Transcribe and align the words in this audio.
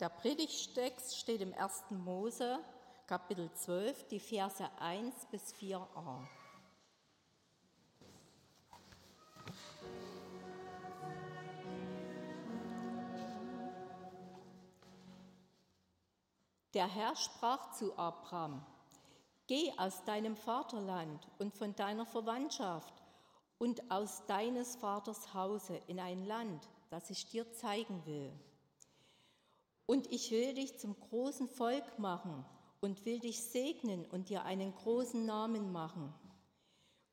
Der 0.00 0.08
Predigtext 0.08 1.16
steht 1.16 1.40
im 1.40 1.54
1. 1.54 1.84
Mose, 1.90 2.58
Kapitel 3.06 3.48
12, 3.52 4.08
die 4.08 4.18
Verse 4.18 4.68
1 4.80 5.14
bis 5.30 5.54
4a. 5.54 6.18
Der 16.74 16.88
Herr 16.88 17.14
sprach 17.14 17.70
zu 17.70 17.96
Abraham, 17.96 18.66
Geh 19.46 19.72
aus 19.76 20.02
deinem 20.04 20.36
Vaterland 20.36 21.28
und 21.38 21.54
von 21.54 21.72
deiner 21.76 22.04
Verwandtschaft 22.04 22.94
und 23.58 23.92
aus 23.92 24.26
deines 24.26 24.74
Vaters 24.74 25.34
Hause 25.34 25.80
in 25.86 26.00
ein 26.00 26.24
Land, 26.24 26.68
das 26.90 27.10
ich 27.10 27.28
dir 27.28 27.52
zeigen 27.52 28.04
will. 28.06 28.32
Und 29.86 30.10
ich 30.12 30.30
will 30.30 30.54
dich 30.54 30.78
zum 30.78 30.98
großen 30.98 31.48
Volk 31.48 31.98
machen 31.98 32.44
und 32.80 33.04
will 33.04 33.18
dich 33.18 33.42
segnen 33.42 34.06
und 34.06 34.28
dir 34.28 34.44
einen 34.44 34.74
großen 34.74 35.24
Namen 35.24 35.72
machen. 35.72 36.12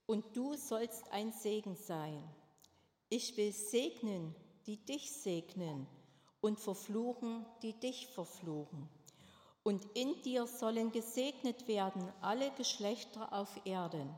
Und 0.05 0.35
du 0.35 0.55
sollst 0.55 1.11
ein 1.11 1.31
Segen 1.31 1.75
sein. 1.75 2.23
Ich 3.09 3.35
will 3.37 3.51
segnen, 3.51 4.35
die 4.65 4.77
dich 4.77 5.11
segnen, 5.11 5.87
und 6.41 6.59
verfluchen, 6.59 7.45
die 7.61 7.73
dich 7.73 8.07
verfluchen. 8.07 8.89
Und 9.63 9.85
in 9.93 10.19
dir 10.23 10.47
sollen 10.47 10.91
gesegnet 10.91 11.67
werden 11.67 12.11
alle 12.19 12.51
Geschlechter 12.51 13.31
auf 13.31 13.63
Erden. 13.63 14.09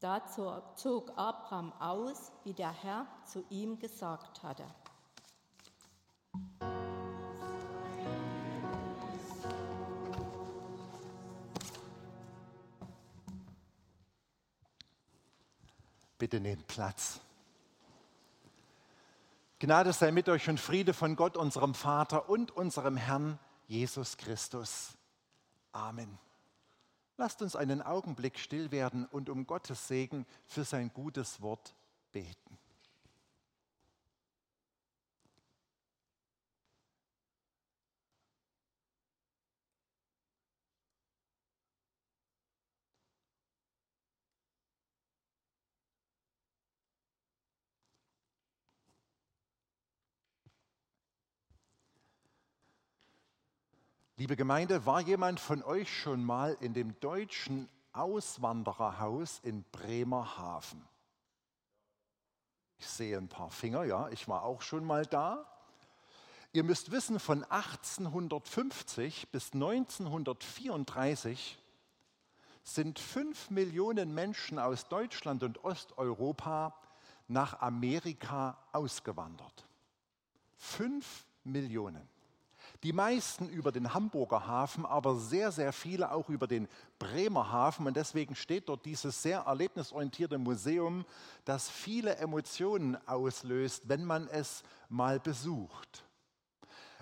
Da 0.00 0.26
zog 0.74 1.16
Abraham 1.16 1.72
aus, 1.80 2.32
wie 2.44 2.52
der 2.52 2.72
Herr 2.72 3.06
zu 3.24 3.44
ihm 3.48 3.78
gesagt 3.78 4.42
hatte. 4.42 4.66
Bitte 16.26 16.40
nehmt 16.40 16.66
Platz. 16.66 17.20
Gnade 19.60 19.92
sei 19.92 20.10
mit 20.10 20.28
euch 20.28 20.48
und 20.48 20.58
Friede 20.58 20.92
von 20.92 21.14
Gott, 21.14 21.36
unserem 21.36 21.72
Vater 21.72 22.28
und 22.28 22.50
unserem 22.50 22.96
Herrn 22.96 23.38
Jesus 23.68 24.16
Christus. 24.16 24.94
Amen. 25.70 26.18
Lasst 27.16 27.42
uns 27.42 27.54
einen 27.54 27.80
Augenblick 27.80 28.40
still 28.40 28.72
werden 28.72 29.06
und 29.06 29.30
um 29.30 29.46
Gottes 29.46 29.86
Segen 29.86 30.26
für 30.48 30.64
sein 30.64 30.90
gutes 30.92 31.42
Wort 31.42 31.76
Liebe 54.18 54.34
Gemeinde, 54.34 54.86
war 54.86 55.02
jemand 55.02 55.40
von 55.40 55.62
euch 55.62 55.94
schon 55.94 56.24
mal 56.24 56.56
in 56.60 56.72
dem 56.72 56.98
deutschen 57.00 57.68
Auswandererhaus 57.92 59.40
in 59.42 59.62
Bremerhaven? 59.72 60.82
Ich 62.78 62.86
sehe 62.86 63.18
ein 63.18 63.28
paar 63.28 63.50
Finger, 63.50 63.84
ja, 63.84 64.08
ich 64.08 64.26
war 64.26 64.44
auch 64.44 64.62
schon 64.62 64.86
mal 64.86 65.04
da. 65.04 65.44
Ihr 66.54 66.64
müsst 66.64 66.92
wissen, 66.92 67.20
von 67.20 67.44
1850 67.44 69.28
bis 69.32 69.52
1934 69.52 71.58
sind 72.62 72.98
fünf 72.98 73.50
Millionen 73.50 74.14
Menschen 74.14 74.58
aus 74.58 74.88
Deutschland 74.88 75.42
und 75.42 75.62
Osteuropa 75.62 76.74
nach 77.28 77.60
Amerika 77.60 78.56
ausgewandert. 78.72 79.66
Fünf 80.56 81.26
Millionen. 81.44 82.15
Die 82.86 82.92
meisten 82.92 83.48
über 83.48 83.72
den 83.72 83.94
Hamburger 83.94 84.46
Hafen, 84.46 84.86
aber 84.86 85.16
sehr, 85.16 85.50
sehr 85.50 85.72
viele 85.72 86.12
auch 86.12 86.28
über 86.28 86.46
den 86.46 86.68
Bremer 87.00 87.50
Hafen. 87.50 87.84
Und 87.84 87.96
deswegen 87.96 88.36
steht 88.36 88.68
dort 88.68 88.86
dieses 88.86 89.20
sehr 89.22 89.40
erlebnisorientierte 89.40 90.38
Museum, 90.38 91.04
das 91.44 91.68
viele 91.68 92.14
Emotionen 92.18 92.96
auslöst, 93.08 93.88
wenn 93.88 94.04
man 94.04 94.28
es 94.28 94.62
mal 94.88 95.18
besucht. 95.18 96.04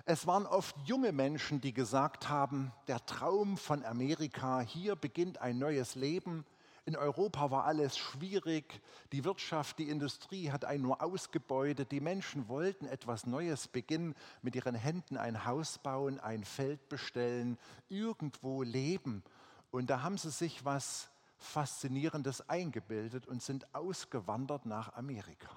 Es 0.05 0.25
waren 0.25 0.47
oft 0.47 0.75
junge 0.85 1.11
Menschen, 1.11 1.61
die 1.61 1.71
gesagt 1.71 2.29
haben, 2.29 2.71
der 2.87 3.05
Traum 3.05 3.55
von 3.55 3.85
Amerika, 3.85 4.61
hier 4.61 4.95
beginnt 4.95 5.39
ein 5.39 5.59
neues 5.59 5.93
Leben, 5.93 6.47
in 6.85 6.95
Europa 6.95 7.49
war 7.49 7.65
alles 7.65 7.97
schwierig. 7.97 8.79
Die 9.11 9.25
Wirtschaft, 9.25 9.79
die 9.79 9.89
Industrie 9.89 10.51
hat 10.51 10.65
einen 10.65 10.83
nur 10.83 11.01
ausgebeutet. 11.01 11.91
Die 11.91 11.99
Menschen 11.99 12.47
wollten 12.47 12.85
etwas 12.85 13.25
Neues 13.25 13.67
beginnen, 13.67 14.13
mit 14.43 14.55
ihren 14.55 14.75
Händen 14.75 15.17
ein 15.17 15.45
Haus 15.45 15.79
bauen, 15.79 16.19
ein 16.19 16.43
Feld 16.43 16.87
bestellen, 16.87 17.57
irgendwo 17.89 18.61
leben. 18.61 19.23
Und 19.71 19.89
da 19.89 20.03
haben 20.03 20.19
sie 20.19 20.29
sich 20.29 20.63
was 20.63 21.09
Faszinierendes 21.37 22.47
eingebildet 22.49 23.27
und 23.27 23.41
sind 23.41 23.73
ausgewandert 23.73 24.65
nach 24.65 24.93
Amerika. 24.93 25.49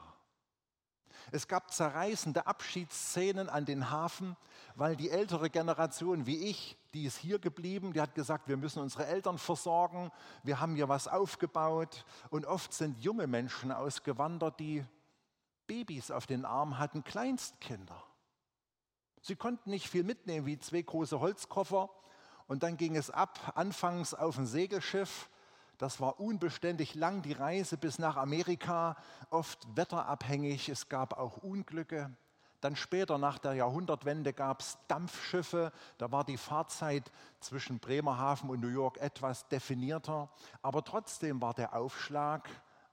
Es 1.30 1.46
gab 1.48 1.72
zerreißende 1.72 2.46
Abschiedsszenen 2.46 3.48
an 3.48 3.64
den 3.64 3.90
Hafen, 3.90 4.36
weil 4.74 4.96
die 4.96 5.10
ältere 5.10 5.50
Generation 5.50 6.26
wie 6.26 6.48
ich, 6.48 6.76
die 6.94 7.04
ist 7.04 7.18
hier 7.18 7.38
geblieben, 7.38 7.92
die 7.92 8.00
hat 8.00 8.14
gesagt, 8.14 8.48
wir 8.48 8.56
müssen 8.56 8.80
unsere 8.80 9.06
Eltern 9.06 9.38
versorgen, 9.38 10.10
wir 10.42 10.60
haben 10.60 10.74
hier 10.74 10.88
was 10.88 11.06
aufgebaut. 11.06 12.04
Und 12.30 12.46
oft 12.46 12.72
sind 12.72 12.98
junge 13.00 13.26
Menschen 13.26 13.72
ausgewandert, 13.72 14.58
die 14.58 14.84
Babys 15.66 16.10
auf 16.10 16.26
den 16.26 16.44
Arm 16.44 16.78
hatten, 16.78 17.04
Kleinstkinder. 17.04 18.02
Sie 19.20 19.36
konnten 19.36 19.70
nicht 19.70 19.88
viel 19.88 20.04
mitnehmen 20.04 20.46
wie 20.46 20.58
zwei 20.58 20.80
große 20.80 21.20
Holzkoffer. 21.20 21.90
Und 22.46 22.62
dann 22.62 22.78
ging 22.78 22.96
es 22.96 23.10
ab, 23.10 23.52
anfangs 23.54 24.14
auf 24.14 24.38
ein 24.38 24.46
Segelschiff 24.46 25.28
das 25.78 26.00
war 26.00 26.20
unbeständig 26.20 26.94
lang, 26.94 27.22
die 27.22 27.32
Reise 27.32 27.78
bis 27.78 27.98
nach 27.98 28.16
Amerika, 28.16 28.96
oft 29.30 29.66
wetterabhängig. 29.76 30.68
Es 30.68 30.88
gab 30.88 31.16
auch 31.16 31.38
Unglücke. 31.38 32.10
Dann 32.60 32.74
später, 32.74 33.18
nach 33.18 33.38
der 33.38 33.54
Jahrhundertwende, 33.54 34.32
gab 34.32 34.60
es 34.60 34.78
Dampfschiffe. 34.88 35.72
Da 35.96 36.10
war 36.10 36.24
die 36.24 36.36
Fahrzeit 36.36 37.12
zwischen 37.38 37.78
Bremerhaven 37.78 38.50
und 38.50 38.60
New 38.60 38.68
York 38.68 38.98
etwas 38.98 39.46
definierter. 39.48 40.28
Aber 40.62 40.82
trotzdem 40.82 41.40
war 41.40 41.54
der 41.54 41.74
Aufschlag 41.74 42.48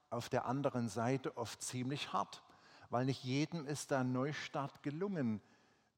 auf 0.08 0.28
der 0.28 0.46
anderen 0.46 0.88
Seite 0.88 1.36
oft 1.36 1.60
ziemlich 1.62 2.12
hart, 2.12 2.44
weil 2.90 3.04
nicht 3.04 3.24
jedem 3.24 3.66
ist 3.66 3.90
der 3.90 4.04
Neustart 4.04 4.84
gelungen 4.84 5.42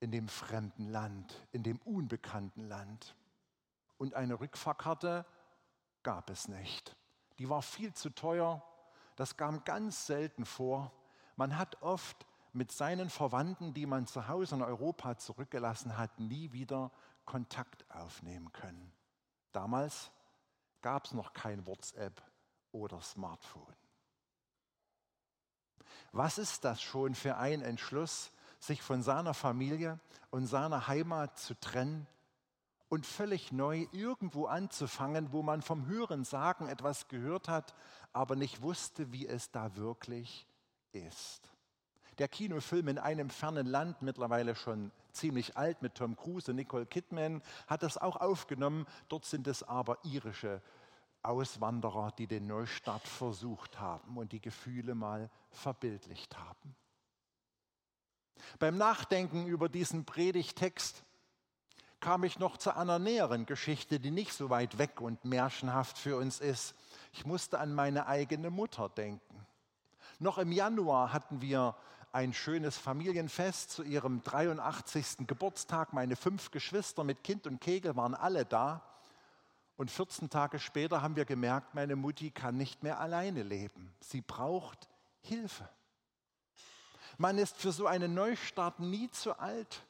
in 0.01 0.11
dem 0.11 0.29
fremden 0.29 0.89
Land, 0.89 1.47
in 1.53 1.63
dem 1.63 1.79
unbekannten 1.85 2.67
Land. 2.67 3.15
Und 3.99 4.15
eine 4.15 4.41
Rückfahrkarte 4.41 5.27
gab 6.03 6.31
es 6.31 6.49
nicht. 6.49 6.97
Die 7.39 7.49
war 7.49 7.63
viel 7.63 7.93
zu 7.93 8.11
teuer. 8.11 8.63
Das 9.17 9.37
kam 9.37 9.65
ganz 9.65 10.07
selten 10.07 10.45
vor. 10.45 10.93
Man 11.37 11.57
hat 11.57 11.83
oft 11.83 12.27
mit 12.53 12.73
seinen 12.73 13.11
Verwandten, 13.11 13.75
die 13.75 13.87
man 13.87 14.07
zu 14.07 14.29
Hause 14.29 14.57
in 14.57 14.63
Europa 14.63 15.17
zurückgelassen 15.17 15.97
hat, 15.97 16.19
nie 16.19 16.53
wieder 16.53 16.91
Kontakt 17.25 17.89
aufnehmen 17.91 18.53
können. 18.53 18.93
Damals 19.53 20.11
gab 20.81 21.05
es 21.05 21.13
noch 21.13 21.33
kein 21.33 21.67
WhatsApp 21.67 22.23
oder 22.73 23.01
Smartphone. 23.01 23.75
Was 26.13 26.39
ist 26.39 26.65
das 26.65 26.81
schon 26.81 27.15
für 27.15 27.37
ein 27.37 27.61
Entschluss, 27.61 28.33
sich 28.59 28.83
von 28.83 29.03
seiner 29.03 29.35
Familie 29.35 30.01
und 30.31 30.47
seiner 30.47 30.89
Heimat 30.89 31.39
zu 31.39 31.55
trennen 31.61 32.07
und 32.89 33.07
völlig 33.07 33.53
neu 33.53 33.87
irgendwo 33.93 34.47
anzufangen, 34.47 35.33
wo 35.33 35.43
man 35.43 35.63
vom 35.63 35.87
Hören 35.87 36.25
sagen 36.25 36.69
etwas 36.69 37.09
gehört 37.09 37.49
hat, 37.49 37.75
aber 38.13 38.37
nicht 38.37 38.63
wusste, 38.63 39.13
wie 39.13 39.27
es 39.27 39.51
da 39.51 39.77
wirklich 39.77 40.47
ist. 40.93 41.51
Der 42.19 42.29
Kinofilm 42.29 42.89
in 42.89 42.99
einem 42.99 43.31
fernen 43.31 43.67
Land, 43.67 44.03
mittlerweile 44.03 44.57
schon 44.57 44.91
ziemlich 45.13 45.57
alt 45.57 45.83
mit 45.83 45.95
Tom 45.95 46.17
Cruise 46.17 46.51
und 46.51 46.57
Nicole 46.57 46.87
Kidman, 46.87 47.43
hat 47.67 47.83
das 47.83 47.97
auch 47.97 48.17
aufgenommen. 48.17 48.87
Dort 49.09 49.25
sind 49.25 49.47
es 49.47 49.63
aber 49.63 49.99
irische 50.05 50.61
Auswanderer, 51.23 52.13
die 52.19 52.27
den 52.27 52.47
Neustart 52.47 53.07
versucht 53.07 53.79
haben 53.79 54.17
und 54.17 54.33
die 54.33 54.41
Gefühle 54.41 54.95
mal 54.95 55.31
verbildlicht 55.51 56.37
haben. 56.39 56.75
Beim 58.59 58.79
Nachdenken 58.79 59.47
über 59.47 59.69
diesen 59.69 60.05
Predigtext 60.05 61.05
kam 62.01 62.25
ich 62.25 62.39
noch 62.39 62.57
zu 62.57 62.77
einer 62.77 62.99
näheren 62.99 63.47
Geschichte, 63.47 63.99
die 64.01 64.11
nicht 64.11 64.33
so 64.33 64.51
weit 64.51 64.79
weg 64.79 65.01
und 65.01 65.25
märchenhaft 65.25 65.99
für 65.99 66.17
uns 66.17 66.41
ist. 66.41 66.75
Ich 67.13 67.27
musste 67.27 67.59
an 67.59 67.75
meine 67.75 68.07
eigene 68.07 68.51
Mutter 68.51 68.89
denken. 68.89 69.47
Noch 70.19 70.39
im 70.39 70.53
Januar 70.53 71.13
hatten 71.13 71.41
wir 71.41 71.77
ein 72.13 72.33
schönes 72.33 72.79
Familienfest 72.79 73.71
zu 73.71 73.83
ihrem 73.83 74.23
83. 74.23 75.27
Geburtstag. 75.27 75.93
Meine 75.93 76.17
fünf 76.17 76.51
Geschwister 76.51 77.05
mit 77.05 77.23
Kind 77.23 77.47
und 77.47 77.61
Kegel 77.61 77.97
waren 77.97 78.15
alle 78.15 78.45
da. 78.45 78.83
Und 79.77 79.91
14 79.91 80.29
Tage 80.29 80.59
später 80.59 81.03
haben 81.03 81.15
wir 81.15 81.25
gemerkt, 81.25 81.75
meine 81.75 81.95
Mutti 81.95 82.31
kann 82.33 82.57
nicht 82.57 82.83
mehr 82.83 82.99
alleine 82.99 83.45
leben. 83.45 83.95
Sie 84.01 84.21
braucht 84.21 84.89
Hilfe. 85.21 85.69
Man 87.17 87.39
ist 87.39 87.57
für 87.57 87.71
so 87.71 87.87
einen 87.87 88.15
Neustart 88.15 88.81
nie 88.81 89.11
zu 89.11 89.39
alt. 89.39 89.85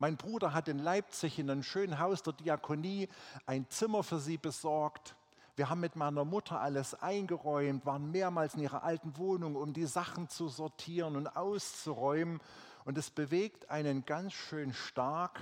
Mein 0.00 0.16
Bruder 0.16 0.54
hat 0.54 0.66
in 0.68 0.78
Leipzig 0.78 1.38
in 1.38 1.50
einem 1.50 1.62
schönen 1.62 1.98
Haus 1.98 2.22
der 2.22 2.32
Diakonie 2.32 3.06
ein 3.44 3.68
Zimmer 3.68 4.02
für 4.02 4.18
sie 4.18 4.38
besorgt. 4.38 5.14
Wir 5.56 5.68
haben 5.68 5.80
mit 5.80 5.94
meiner 5.94 6.24
Mutter 6.24 6.58
alles 6.58 6.94
eingeräumt, 6.94 7.84
waren 7.84 8.10
mehrmals 8.10 8.54
in 8.54 8.60
ihrer 8.60 8.82
alten 8.82 9.18
Wohnung, 9.18 9.56
um 9.56 9.74
die 9.74 9.84
Sachen 9.84 10.30
zu 10.30 10.48
sortieren 10.48 11.16
und 11.16 11.26
auszuräumen. 11.26 12.40
Und 12.86 12.96
es 12.96 13.10
bewegt 13.10 13.68
einen 13.68 14.06
ganz 14.06 14.32
schön 14.32 14.72
stark, 14.72 15.38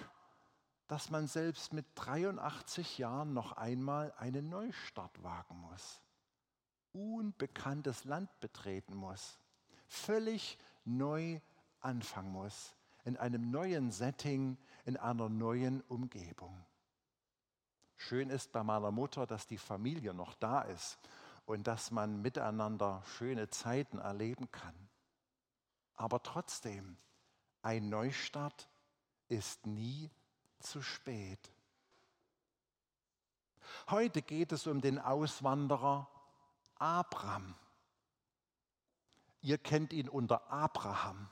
dass 0.88 1.08
man 1.08 1.28
selbst 1.28 1.72
mit 1.72 1.86
83 1.94 2.98
Jahren 2.98 3.34
noch 3.34 3.52
einmal 3.52 4.12
einen 4.18 4.48
Neustart 4.48 5.22
wagen 5.22 5.56
muss. 5.70 6.00
Unbekanntes 6.92 8.02
Land 8.02 8.28
betreten 8.40 8.96
muss. 8.96 9.38
Völlig 9.86 10.58
neu 10.84 11.38
anfangen 11.80 12.32
muss 12.32 12.74
in 13.08 13.16
einem 13.16 13.50
neuen 13.50 13.90
Setting, 13.90 14.58
in 14.84 14.98
einer 14.98 15.30
neuen 15.30 15.80
Umgebung. 15.88 16.62
Schön 17.96 18.28
ist 18.28 18.52
bei 18.52 18.62
meiner 18.62 18.90
Mutter, 18.90 19.26
dass 19.26 19.46
die 19.46 19.56
Familie 19.56 20.12
noch 20.12 20.34
da 20.34 20.60
ist 20.60 20.98
und 21.46 21.66
dass 21.66 21.90
man 21.90 22.20
miteinander 22.20 23.02
schöne 23.16 23.48
Zeiten 23.48 23.96
erleben 23.96 24.50
kann. 24.52 24.74
Aber 25.96 26.22
trotzdem, 26.22 26.98
ein 27.62 27.88
Neustart 27.88 28.68
ist 29.28 29.66
nie 29.66 30.10
zu 30.60 30.82
spät. 30.82 31.50
Heute 33.88 34.20
geht 34.20 34.52
es 34.52 34.66
um 34.66 34.82
den 34.82 34.98
Auswanderer 34.98 36.10
Abraham. 36.74 37.54
Ihr 39.40 39.56
kennt 39.56 39.94
ihn 39.94 40.10
unter 40.10 40.50
Abraham. 40.50 41.30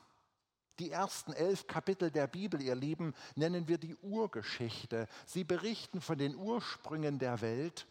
Die 0.79 0.91
ersten 0.91 1.33
elf 1.33 1.67
Kapitel 1.67 2.11
der 2.11 2.27
Bibel, 2.27 2.61
ihr 2.61 2.75
Lieben, 2.75 3.15
nennen 3.35 3.67
wir 3.67 3.79
die 3.79 3.97
Urgeschichte. 3.97 5.09
Sie 5.25 5.45
berichten 5.45 6.01
von 6.01 6.19
den 6.19 6.37
Ursprüngen 6.37 7.19
der 7.19 7.41
Welt 7.41 7.87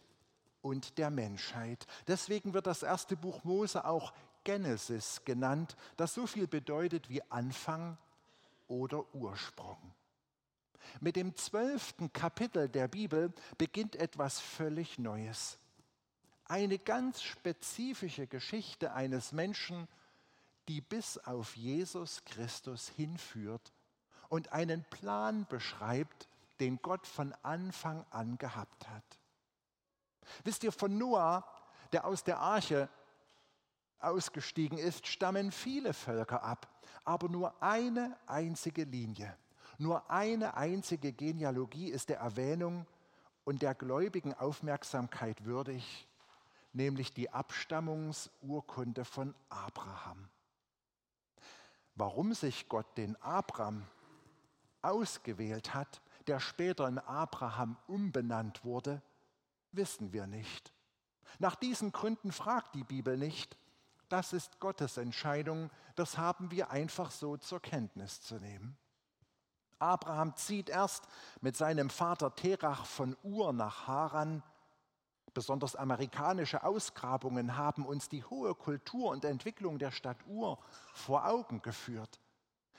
und 0.61 0.97
der 0.97 1.09
Menschheit. 1.09 1.87
Deswegen 2.07 2.53
wird 2.53 2.67
das 2.67 2.83
erste 2.83 3.15
Buch 3.15 3.43
Mose 3.43 3.85
auch 3.85 4.13
Genesis 4.43 5.23
genannt, 5.25 5.75
das 5.97 6.13
so 6.13 6.27
viel 6.27 6.47
bedeutet 6.47 7.09
wie 7.09 7.21
Anfang 7.29 7.97
oder 8.67 9.03
Ursprung. 9.13 9.77
Mit 11.01 11.15
dem 11.15 11.35
zwölften 11.35 12.13
Kapitel 12.13 12.69
der 12.69 12.87
Bibel 12.87 13.33
beginnt 13.57 13.95
etwas 13.95 14.39
völlig 14.39 14.99
Neues. 14.99 15.57
Eine 16.45 16.77
ganz 16.77 17.23
spezifische 17.23 18.27
Geschichte 18.27 18.93
eines 18.93 19.31
Menschen, 19.31 19.87
die 20.67 20.81
bis 20.81 21.17
auf 21.19 21.55
Jesus 21.55 22.23
Christus 22.25 22.89
hinführt 22.89 23.73
und 24.29 24.51
einen 24.51 24.83
Plan 24.85 25.45
beschreibt, 25.49 26.27
den 26.59 26.81
Gott 26.81 27.05
von 27.05 27.33
Anfang 27.43 28.05
an 28.09 28.37
gehabt 28.37 28.87
hat. 28.89 29.03
Wisst 30.43 30.63
ihr, 30.63 30.71
von 30.71 30.97
Noah, 30.97 31.45
der 31.91 32.05
aus 32.05 32.23
der 32.23 32.39
Arche 32.39 32.89
ausgestiegen 33.99 34.77
ist, 34.77 35.07
stammen 35.07 35.51
viele 35.51 35.93
Völker 35.93 36.43
ab, 36.43 36.67
aber 37.03 37.29
nur 37.29 37.61
eine 37.61 38.17
einzige 38.27 38.83
Linie, 38.83 39.37
nur 39.77 40.09
eine 40.09 40.55
einzige 40.55 41.11
Genealogie 41.11 41.89
ist 41.89 42.09
der 42.09 42.19
Erwähnung 42.19 42.85
und 43.43 43.61
der 43.61 43.75
gläubigen 43.75 44.33
Aufmerksamkeit 44.33 45.45
würdig, 45.45 46.07
nämlich 46.73 47.13
die 47.13 47.29
Abstammungsurkunde 47.29 49.05
von 49.05 49.35
Abraham. 49.49 50.29
Warum 51.95 52.33
sich 52.33 52.67
Gott 52.67 52.97
den 52.97 53.15
Abraham 53.21 53.87
ausgewählt 54.81 55.73
hat, 55.73 56.01
der 56.27 56.39
später 56.39 56.87
in 56.87 56.99
Abraham 56.99 57.77
umbenannt 57.87 58.63
wurde, 58.63 59.01
wissen 59.71 60.13
wir 60.13 60.27
nicht. 60.27 60.73
Nach 61.39 61.55
diesen 61.55 61.91
Gründen 61.91 62.31
fragt 62.31 62.75
die 62.75 62.83
Bibel 62.83 63.17
nicht. 63.17 63.57
Das 64.09 64.33
ist 64.33 64.59
Gottes 64.59 64.97
Entscheidung, 64.97 65.71
das 65.95 66.17
haben 66.17 66.51
wir 66.51 66.69
einfach 66.69 67.11
so 67.11 67.37
zur 67.37 67.61
Kenntnis 67.61 68.21
zu 68.21 68.35
nehmen. 68.35 68.77
Abraham 69.79 70.35
zieht 70.35 70.69
erst 70.69 71.07
mit 71.41 71.57
seinem 71.57 71.89
Vater 71.89 72.33
Terach 72.35 72.85
von 72.85 73.17
Ur 73.23 73.51
nach 73.51 73.87
Haran, 73.87 74.43
Besonders 75.35 75.75
amerikanische 75.75 76.63
Ausgrabungen 76.63 77.57
haben 77.57 77.85
uns 77.85 78.07
die 78.07 78.23
hohe 78.23 78.55
Kultur 78.55 79.11
und 79.11 79.25
Entwicklung 79.25 79.77
der 79.77 79.91
Stadt 79.91 80.17
Ur 80.27 80.57
vor 80.93 81.27
Augen 81.27 81.61
geführt. 81.61 82.21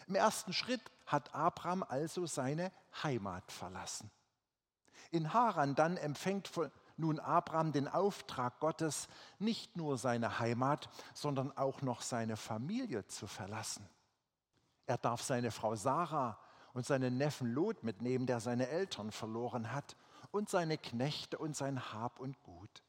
Im 0.07 0.15
ersten 0.15 0.55
Schritt 0.55 0.81
hat 1.05 1.35
Abraham 1.35 1.85
also 1.87 2.25
seine 2.25 2.73
Heimat 3.03 3.53
verlassen. 3.53 4.11
In 5.11 5.35
Haran 5.35 5.75
dann 5.75 5.99
empfängt 5.99 6.51
nun 6.97 7.21
Abraham 7.21 7.73
den 7.73 7.89
Auftrag 7.89 8.59
Gottes, 8.59 9.09
nicht 9.39 9.77
nur 9.77 9.99
seine 9.99 10.39
Heimat, 10.39 10.89
sondern 11.13 11.55
auch 11.59 11.83
noch 11.83 12.01
seine 12.01 12.39
Familie 12.39 13.07
zu 13.07 13.27
verlassen. 13.27 13.87
Er 14.87 14.97
darf 14.97 15.21
seine 15.21 15.51
Frau 15.51 15.77
Sarah 15.77 16.39
und 16.73 16.87
seinen 16.87 17.19
Neffen 17.19 17.53
Lot 17.53 17.85
mitnehmen, 17.85 18.27
der 18.27 18.41
seine 18.41 18.69
Eltern 18.69 19.13
verloren 19.13 19.73
hat 19.73 19.95
und 20.37 20.49
seine 20.49 20.79
Knechte 20.79 21.39
und 21.39 21.57
sein 21.57 21.93
Hab 21.93 22.21
und 22.21 22.41
Gut. 22.43 22.83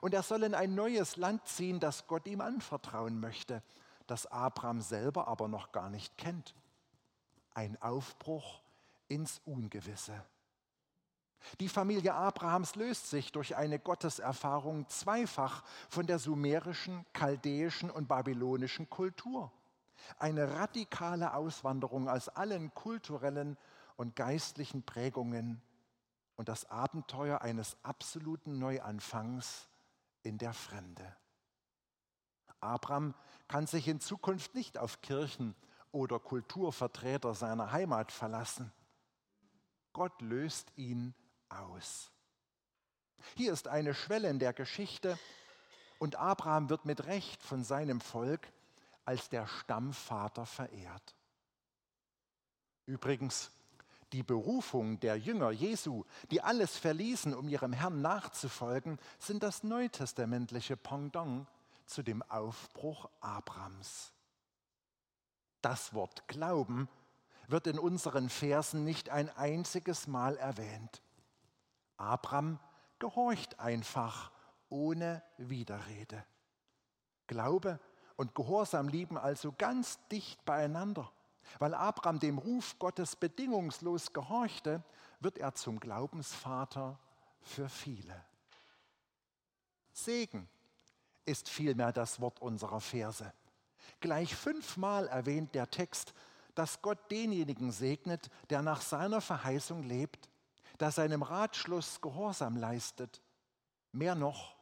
Und 0.00 0.14
er 0.14 0.22
soll 0.22 0.42
in 0.42 0.54
ein 0.54 0.74
neues 0.74 1.16
Land 1.16 1.46
ziehen, 1.46 1.78
das 1.78 2.06
Gott 2.06 2.26
ihm 2.26 2.40
anvertrauen 2.40 3.20
möchte, 3.20 3.62
das 4.06 4.26
Abraham 4.26 4.80
selber 4.80 5.28
aber 5.28 5.46
noch 5.46 5.72
gar 5.72 5.90
nicht 5.90 6.16
kennt. 6.18 6.54
Ein 7.52 7.80
Aufbruch 7.80 8.62
ins 9.08 9.40
Ungewisse. 9.44 10.24
Die 11.60 11.68
Familie 11.68 12.14
Abrahams 12.14 12.74
löst 12.74 13.10
sich 13.10 13.30
durch 13.30 13.54
eine 13.54 13.78
Gotteserfahrung 13.78 14.88
zweifach 14.88 15.62
von 15.90 16.06
der 16.06 16.18
sumerischen, 16.18 17.04
chaldäischen 17.12 17.90
und 17.90 18.08
babylonischen 18.08 18.88
Kultur. 18.88 19.52
Eine 20.18 20.56
radikale 20.56 21.34
Auswanderung 21.34 22.08
aus 22.08 22.30
allen 22.30 22.72
kulturellen 22.74 23.58
und 23.96 24.16
geistlichen 24.16 24.82
Prägungen 24.82 25.62
und 26.36 26.48
das 26.48 26.70
Abenteuer 26.70 27.40
eines 27.42 27.76
absoluten 27.82 28.58
Neuanfangs 28.58 29.68
in 30.22 30.38
der 30.38 30.52
Fremde. 30.52 31.16
Abraham 32.60 33.14
kann 33.46 33.66
sich 33.66 33.88
in 33.88 34.00
Zukunft 34.00 34.54
nicht 34.54 34.78
auf 34.78 35.00
Kirchen 35.02 35.54
oder 35.92 36.18
Kulturvertreter 36.18 37.34
seiner 37.34 37.72
Heimat 37.72 38.10
verlassen. 38.10 38.72
Gott 39.92 40.20
löst 40.22 40.72
ihn 40.76 41.14
aus. 41.48 42.10
Hier 43.36 43.52
ist 43.52 43.68
eine 43.68 43.94
Schwelle 43.94 44.28
in 44.28 44.38
der 44.38 44.52
Geschichte 44.52 45.18
und 45.98 46.16
Abraham 46.16 46.68
wird 46.68 46.84
mit 46.84 47.06
Recht 47.06 47.42
von 47.42 47.64
seinem 47.64 48.00
Volk 48.00 48.52
als 49.04 49.28
der 49.28 49.46
Stammvater 49.46 50.46
verehrt. 50.46 51.14
Übrigens, 52.86 53.50
die 54.14 54.22
Berufung 54.22 55.00
der 55.00 55.16
Jünger 55.18 55.50
Jesu, 55.50 56.04
die 56.30 56.40
alles 56.40 56.78
verließen, 56.78 57.34
um 57.34 57.48
ihrem 57.48 57.72
Herrn 57.72 58.00
nachzufolgen, 58.00 59.00
sind 59.18 59.42
das 59.42 59.64
neutestamentliche 59.64 60.76
Pendant 60.76 61.48
zu 61.84 62.04
dem 62.04 62.22
Aufbruch 62.22 63.10
Abrams. 63.20 64.12
Das 65.62 65.94
Wort 65.94 66.28
Glauben 66.28 66.88
wird 67.48 67.66
in 67.66 67.76
unseren 67.76 68.28
Versen 68.28 68.84
nicht 68.84 69.10
ein 69.10 69.28
einziges 69.36 70.06
Mal 70.06 70.36
erwähnt. 70.36 71.02
Abraham 71.96 72.60
gehorcht 73.00 73.58
einfach 73.58 74.30
ohne 74.68 75.24
Widerrede. 75.38 76.24
Glaube 77.26 77.80
und 78.14 78.36
Gehorsam 78.36 78.86
lieben 78.86 79.18
also 79.18 79.52
ganz 79.58 79.98
dicht 80.06 80.44
beieinander. 80.44 81.10
Weil 81.58 81.74
Abraham 81.74 82.18
dem 82.18 82.38
Ruf 82.38 82.78
Gottes 82.78 83.16
bedingungslos 83.16 84.12
gehorchte, 84.12 84.82
wird 85.20 85.38
er 85.38 85.54
zum 85.54 85.80
Glaubensvater 85.80 86.98
für 87.40 87.68
viele. 87.68 88.24
Segen 89.92 90.48
ist 91.24 91.48
vielmehr 91.48 91.92
das 91.92 92.20
Wort 92.20 92.40
unserer 92.40 92.80
Verse. 92.80 93.32
Gleich 94.00 94.34
fünfmal 94.34 95.06
erwähnt 95.08 95.54
der 95.54 95.70
Text, 95.70 96.14
dass 96.54 96.82
Gott 96.82 97.10
denjenigen 97.10 97.70
segnet, 97.72 98.30
der 98.50 98.62
nach 98.62 98.80
seiner 98.80 99.20
Verheißung 99.20 99.82
lebt, 99.82 100.28
der 100.80 100.90
seinem 100.90 101.22
Ratschluss 101.22 102.00
Gehorsam 102.00 102.56
leistet. 102.56 103.22
Mehr 103.92 104.14
noch, 104.14 104.53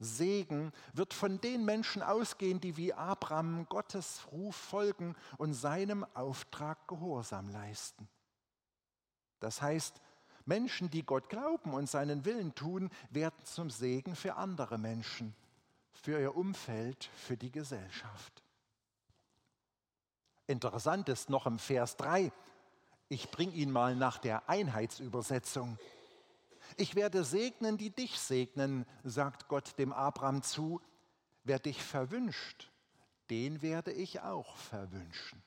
Segen 0.00 0.72
wird 0.94 1.14
von 1.14 1.40
den 1.40 1.64
Menschen 1.64 2.02
ausgehen, 2.02 2.58
die 2.58 2.76
wie 2.76 2.94
Abraham 2.94 3.66
Gottes 3.68 4.26
Ruf 4.32 4.56
folgen 4.56 5.14
und 5.36 5.52
seinem 5.52 6.04
Auftrag 6.14 6.88
Gehorsam 6.88 7.50
leisten. 7.50 8.08
Das 9.40 9.60
heißt, 9.62 10.00
Menschen, 10.46 10.90
die 10.90 11.04
Gott 11.04 11.28
glauben 11.28 11.74
und 11.74 11.88
seinen 11.88 12.24
Willen 12.24 12.54
tun, 12.54 12.90
werden 13.10 13.44
zum 13.44 13.70
Segen 13.70 14.16
für 14.16 14.36
andere 14.36 14.78
Menschen, 14.78 15.34
für 15.92 16.18
ihr 16.18 16.34
Umfeld, 16.34 17.10
für 17.14 17.36
die 17.36 17.52
Gesellschaft. 17.52 18.42
Interessant 20.46 21.08
ist 21.08 21.30
noch 21.30 21.46
im 21.46 21.58
Vers 21.58 21.96
3, 21.98 22.32
ich 23.08 23.30
bringe 23.30 23.52
ihn 23.52 23.70
mal 23.70 23.96
nach 23.96 24.18
der 24.18 24.48
Einheitsübersetzung. 24.48 25.78
Ich 26.76 26.94
werde 26.94 27.24
segnen, 27.24 27.76
die 27.76 27.90
dich 27.90 28.18
segnen, 28.18 28.86
sagt 29.04 29.48
Gott 29.48 29.78
dem 29.78 29.92
Abraham 29.92 30.42
zu. 30.42 30.80
Wer 31.44 31.58
dich 31.58 31.82
verwünscht, 31.82 32.70
den 33.30 33.62
werde 33.62 33.92
ich 33.92 34.20
auch 34.20 34.56
verwünschen. 34.56 35.42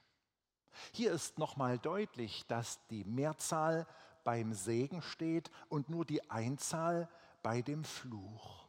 Hier 0.91 1.11
ist 1.11 1.37
nochmal 1.37 1.77
deutlich, 1.77 2.45
dass 2.47 2.79
die 2.87 3.03
Mehrzahl 3.03 3.87
beim 4.23 4.53
Segen 4.53 5.01
steht 5.01 5.51
und 5.69 5.89
nur 5.89 6.05
die 6.05 6.29
Einzahl 6.29 7.09
bei 7.41 7.61
dem 7.61 7.83
Fluch. 7.83 8.67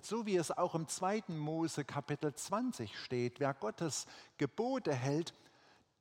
So 0.00 0.26
wie 0.26 0.36
es 0.36 0.50
auch 0.50 0.74
im 0.74 0.88
2. 0.88 1.24
Mose 1.28 1.84
Kapitel 1.84 2.34
20 2.34 2.98
steht, 2.98 3.38
wer 3.40 3.54
Gottes 3.54 4.06
Gebote 4.36 4.92
hält, 4.92 5.32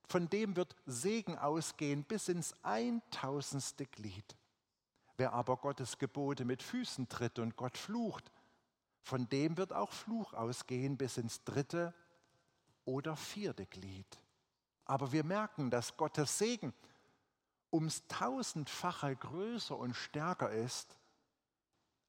von 0.08 0.28
dem 0.28 0.56
wird 0.56 0.76
Segen 0.86 1.38
ausgehen 1.38 2.04
bis 2.04 2.28
ins 2.28 2.54
eintausendste 2.64 3.86
Glied. 3.86 4.36
Wer 5.22 5.34
aber 5.34 5.58
Gottes 5.58 6.00
Gebote 6.00 6.46
mit 6.46 6.64
Füßen 6.64 7.08
tritt 7.08 7.38
und 7.38 7.56
Gott 7.56 7.78
flucht, 7.78 8.32
von 9.04 9.30
dem 9.30 9.56
wird 9.56 9.72
auch 9.72 9.92
Fluch 9.92 10.34
ausgehen 10.34 10.98
bis 10.98 11.18
ins 11.18 11.44
dritte 11.44 11.94
oder 12.86 13.16
vierte 13.16 13.68
Glied. 13.68 14.20
Aber 14.84 15.12
wir 15.12 15.24
merken, 15.24 15.70
dass 15.70 15.96
Gottes 15.96 16.40
Segen 16.40 16.74
ums 17.72 18.08
tausendfache 18.08 19.16
größer 19.16 19.78
und 19.78 19.94
stärker 19.94 20.50
ist 20.50 20.98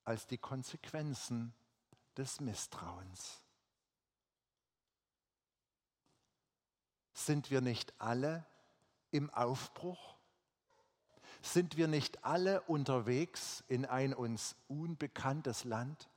als 0.05 0.27
die 0.27 0.39
Konsequenzen 0.39 1.53
des 2.17 2.41
Misstrauens. 2.41 3.43
Sind 7.13 7.51
wir 7.51 7.61
nicht 7.61 7.93
alle 8.01 8.47
im 9.11 9.29
Aufbruch? 9.29 10.12
Sind 11.43 11.77
wir 11.77 11.89
nicht 11.89 12.25
alle 12.25 12.63
unterwegs 12.63 13.65
in 13.67 13.85
ein 13.85 14.15
uns 14.15 14.55
unbekanntes 14.69 15.65
Land? 15.65 16.09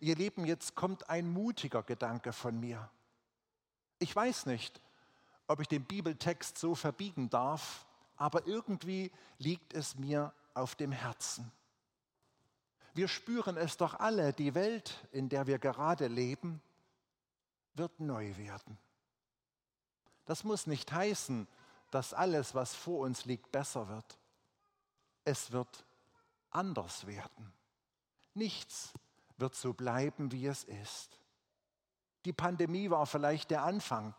Ihr 0.00 0.16
Lieben, 0.16 0.44
jetzt 0.44 0.74
kommt 0.74 1.08
ein 1.08 1.28
mutiger 1.28 1.82
Gedanke 1.82 2.32
von 2.32 2.58
mir. 2.58 2.90
Ich 4.00 4.14
weiß 4.14 4.46
nicht, 4.46 4.80
ob 5.46 5.60
ich 5.60 5.68
den 5.68 5.84
Bibeltext 5.84 6.58
so 6.58 6.74
verbiegen 6.74 7.30
darf, 7.30 7.86
aber 8.16 8.46
irgendwie 8.46 9.12
liegt 9.38 9.72
es 9.72 9.96
mir 9.96 10.32
auf 10.54 10.74
dem 10.74 10.90
Herzen. 10.90 11.50
Wir 12.94 13.08
spüren 13.08 13.56
es 13.56 13.76
doch 13.76 13.94
alle, 13.94 14.32
die 14.32 14.54
Welt, 14.54 15.06
in 15.12 15.28
der 15.28 15.46
wir 15.46 15.58
gerade 15.58 16.08
leben, 16.08 16.60
wird 17.74 18.00
neu 18.00 18.36
werden. 18.36 18.78
Das 20.24 20.44
muss 20.44 20.66
nicht 20.66 20.92
heißen, 20.92 21.46
dass 21.94 22.12
alles, 22.12 22.56
was 22.56 22.74
vor 22.74 23.00
uns 23.00 23.24
liegt, 23.24 23.52
besser 23.52 23.88
wird. 23.88 24.18
Es 25.24 25.52
wird 25.52 25.86
anders 26.50 27.06
werden. 27.06 27.52
Nichts 28.34 28.92
wird 29.36 29.54
so 29.54 29.72
bleiben, 29.72 30.32
wie 30.32 30.46
es 30.46 30.64
ist. 30.64 31.20
Die 32.24 32.32
Pandemie 32.32 32.90
war 32.90 33.06
vielleicht 33.06 33.52
der 33.52 33.62
Anfang, 33.62 34.14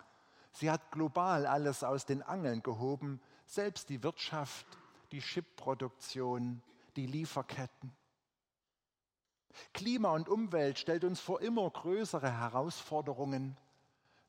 Sie 0.54 0.72
hat 0.72 0.90
global 0.94 1.46
alles 1.46 1.84
aus 1.84 2.06
den 2.06 2.24
Angeln 2.24 2.64
gehoben, 2.64 3.20
selbst 3.46 3.90
die 3.90 4.02
Wirtschaft, 4.04 4.66
die 5.12 5.20
Chipproduktion, 5.20 6.62
die 6.96 7.08
Lieferketten. 7.08 7.94
Klima 9.74 10.12
und 10.12 10.30
Umwelt 10.30 10.80
stellt 10.80 11.04
uns 11.04 11.20
vor 11.20 11.42
immer 11.42 11.70
größere 11.70 12.32
Herausforderungen. 12.32 13.58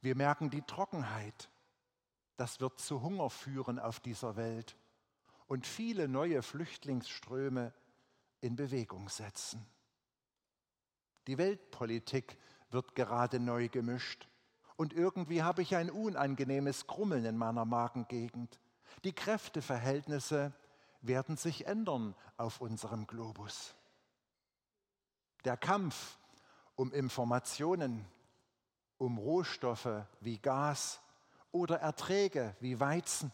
Wir 0.00 0.16
merken 0.16 0.50
die 0.50 0.62
Trockenheit. 0.62 1.48
Das 2.36 2.60
wird 2.60 2.78
zu 2.80 3.02
Hunger 3.02 3.30
führen 3.30 3.78
auf 3.78 4.00
dieser 4.00 4.36
Welt 4.36 4.76
und 5.46 5.66
viele 5.66 6.08
neue 6.08 6.42
Flüchtlingsströme 6.42 7.72
in 8.40 8.56
Bewegung 8.56 9.08
setzen. 9.08 9.64
Die 11.26 11.38
Weltpolitik 11.38 12.36
wird 12.70 12.94
gerade 12.94 13.40
neu 13.40 13.68
gemischt 13.68 14.28
und 14.76 14.92
irgendwie 14.92 15.42
habe 15.42 15.62
ich 15.62 15.74
ein 15.74 15.90
unangenehmes 15.90 16.86
Krummeln 16.86 17.24
in 17.24 17.36
meiner 17.36 17.64
Magengegend. 17.64 18.60
Die 19.04 19.14
Kräfteverhältnisse 19.14 20.52
werden 21.00 21.36
sich 21.36 21.66
ändern 21.66 22.14
auf 22.36 22.60
unserem 22.60 23.06
Globus. 23.06 23.74
Der 25.44 25.56
Kampf 25.56 26.18
um 26.74 26.92
Informationen, 26.92 28.04
um 28.98 29.16
Rohstoffe 29.18 30.04
wie 30.20 30.38
Gas 30.38 31.00
oder 31.52 31.80
Erträge 31.80 32.56
wie 32.60 32.80
Weizen, 32.80 33.32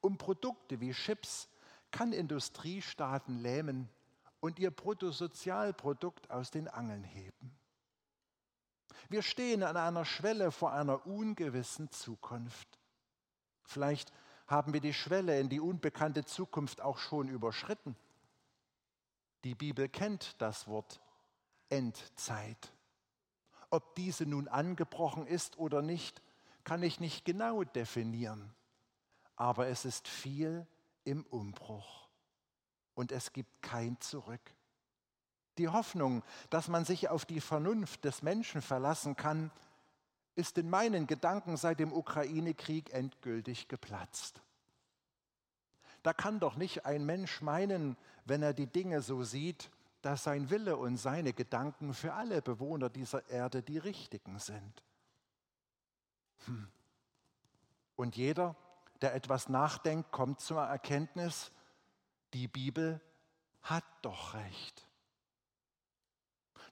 um 0.00 0.18
Produkte 0.18 0.80
wie 0.80 0.92
Chips 0.92 1.48
kann 1.90 2.12
Industriestaaten 2.12 3.38
lähmen 3.38 3.88
und 4.40 4.58
ihr 4.58 4.70
Bruttosozialprodukt 4.70 6.30
aus 6.30 6.50
den 6.50 6.68
Angeln 6.68 7.04
heben. 7.04 7.56
Wir 9.08 9.22
stehen 9.22 9.62
an 9.62 9.76
einer 9.76 10.04
Schwelle 10.04 10.50
vor 10.50 10.72
einer 10.72 11.06
ungewissen 11.06 11.90
Zukunft. 11.90 12.78
Vielleicht 13.62 14.12
haben 14.46 14.72
wir 14.72 14.80
die 14.80 14.94
Schwelle 14.94 15.38
in 15.40 15.48
die 15.48 15.60
unbekannte 15.60 16.24
Zukunft 16.24 16.80
auch 16.80 16.98
schon 16.98 17.28
überschritten. 17.28 17.96
Die 19.44 19.54
Bibel 19.54 19.88
kennt 19.88 20.40
das 20.40 20.66
Wort 20.66 21.00
Endzeit. 21.68 22.72
Ob 23.70 23.94
diese 23.96 24.26
nun 24.26 24.48
angebrochen 24.48 25.26
ist 25.26 25.58
oder 25.58 25.82
nicht, 25.82 26.22
kann 26.66 26.82
ich 26.82 26.98
nicht 26.98 27.24
genau 27.24 27.62
definieren. 27.62 28.52
Aber 29.36 29.68
es 29.68 29.84
ist 29.84 30.08
viel 30.08 30.66
im 31.04 31.24
Umbruch 31.26 32.08
und 32.94 33.12
es 33.12 33.32
gibt 33.32 33.62
kein 33.62 34.00
Zurück. 34.00 34.40
Die 35.58 35.68
Hoffnung, 35.68 36.24
dass 36.50 36.66
man 36.66 36.84
sich 36.84 37.08
auf 37.08 37.24
die 37.24 37.40
Vernunft 37.40 38.04
des 38.04 38.20
Menschen 38.20 38.62
verlassen 38.62 39.14
kann, 39.14 39.52
ist 40.34 40.58
in 40.58 40.68
meinen 40.68 41.06
Gedanken 41.06 41.56
seit 41.56 41.78
dem 41.78 41.92
Ukraine-Krieg 41.92 42.92
endgültig 42.92 43.68
geplatzt. 43.68 44.42
Da 46.02 46.12
kann 46.12 46.40
doch 46.40 46.56
nicht 46.56 46.84
ein 46.84 47.06
Mensch 47.06 47.42
meinen, 47.42 47.96
wenn 48.24 48.42
er 48.42 48.52
die 48.52 48.66
Dinge 48.66 49.02
so 49.02 49.22
sieht, 49.22 49.70
dass 50.02 50.24
sein 50.24 50.50
Wille 50.50 50.76
und 50.76 50.96
seine 50.96 51.32
Gedanken 51.32 51.94
für 51.94 52.14
alle 52.14 52.42
Bewohner 52.42 52.90
dieser 52.90 53.28
Erde 53.30 53.62
die 53.62 53.78
richtigen 53.78 54.40
sind. 54.40 54.82
Und 57.96 58.16
jeder, 58.16 58.56
der 59.00 59.14
etwas 59.14 59.48
nachdenkt, 59.48 60.12
kommt 60.12 60.40
zur 60.40 60.62
Erkenntnis, 60.62 61.50
die 62.34 62.48
Bibel 62.48 63.00
hat 63.62 63.84
doch 64.02 64.34
recht. 64.34 64.86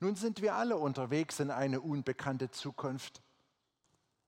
Nun 0.00 0.16
sind 0.16 0.42
wir 0.42 0.54
alle 0.54 0.76
unterwegs 0.76 1.40
in 1.40 1.50
eine 1.50 1.80
unbekannte 1.80 2.50
Zukunft. 2.50 3.22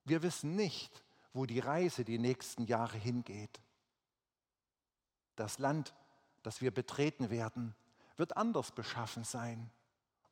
Wir 0.04 0.22
wissen 0.22 0.56
nicht, 0.56 1.02
wo 1.32 1.44
die 1.44 1.60
Reise 1.60 2.04
die 2.04 2.18
nächsten 2.18 2.64
Jahre 2.64 2.96
hingeht. 2.96 3.60
Das 5.34 5.58
Land, 5.58 5.94
das 6.42 6.62
wir 6.62 6.70
betreten 6.70 7.28
werden, 7.28 7.74
wird 8.16 8.36
anders 8.36 8.72
beschaffen 8.72 9.24
sein. 9.24 9.70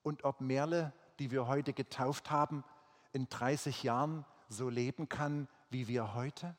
Und 0.03 0.25
ob 0.25 0.41
Merle, 0.41 0.93
die 1.19 1.31
wir 1.31 1.47
heute 1.47 1.73
getauft 1.73 2.31
haben, 2.31 2.65
in 3.13 3.29
30 3.29 3.83
Jahren 3.83 4.25
so 4.49 4.69
leben 4.69 5.09
kann 5.09 5.49
wie 5.71 5.89
wir 5.89 6.15
heute? 6.15 6.57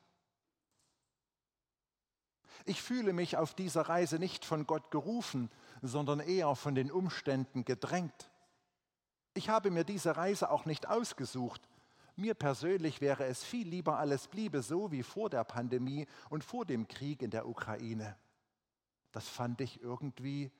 Ich 2.66 2.82
fühle 2.82 3.14
mich 3.14 3.38
auf 3.38 3.54
dieser 3.54 3.84
Reise 3.84 4.18
nicht 4.18 4.46
von 4.46 4.66
Gott 4.66 4.90
gerufen, 4.92 5.52
sondern 5.82 6.20
eher 6.20 6.56
von 6.56 6.74
den 6.74 6.92
Umständen 6.92 7.66
gedrängt. 7.66 8.32
Ich 9.34 9.50
habe 9.50 9.70
mir 9.70 9.84
diese 9.84 10.16
Reise 10.16 10.50
auch 10.50 10.66
nicht 10.66 10.88
ausgesucht. 10.88 11.68
Mir 12.16 12.34
persönlich 12.34 13.02
wäre 13.02 13.26
es 13.26 13.44
viel 13.44 13.68
lieber, 13.68 14.00
alles 14.00 14.28
bliebe 14.28 14.62
so 14.62 14.92
wie 14.92 15.04
vor 15.04 15.30
der 15.30 15.44
Pandemie 15.44 16.08
und 16.30 16.44
vor 16.44 16.66
dem 16.66 16.88
Krieg 16.88 17.22
in 17.22 17.30
der 17.30 17.48
Ukraine. 17.48 18.18
Das 19.12 19.28
fand 19.28 19.60
ich 19.62 19.82
irgendwie 19.82 20.52